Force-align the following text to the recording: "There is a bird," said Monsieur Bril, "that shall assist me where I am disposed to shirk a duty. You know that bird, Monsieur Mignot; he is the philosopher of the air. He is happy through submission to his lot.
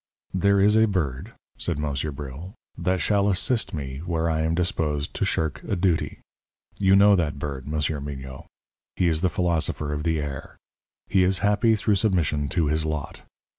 "There 0.33 0.59
is 0.59 0.75
a 0.75 0.85
bird," 0.87 1.31
said 1.59 1.77
Monsieur 1.77 2.11
Bril, 2.11 2.53
"that 2.75 3.01
shall 3.01 3.29
assist 3.29 3.71
me 3.71 3.99
where 3.99 4.31
I 4.31 4.41
am 4.41 4.55
disposed 4.55 5.13
to 5.13 5.25
shirk 5.25 5.63
a 5.63 5.75
duty. 5.75 6.17
You 6.79 6.95
know 6.95 7.15
that 7.15 7.37
bird, 7.37 7.67
Monsieur 7.67 7.99
Mignot; 7.99 8.45
he 8.95 9.07
is 9.07 9.21
the 9.21 9.29
philosopher 9.29 9.93
of 9.93 10.01
the 10.01 10.19
air. 10.19 10.57
He 11.07 11.23
is 11.23 11.37
happy 11.45 11.75
through 11.75 11.97
submission 11.97 12.49
to 12.49 12.65
his 12.65 12.83
lot. 12.83 13.21